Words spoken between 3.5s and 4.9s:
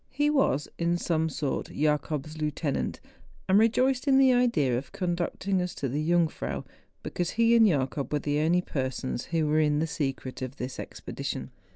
rejoiced in tlie idea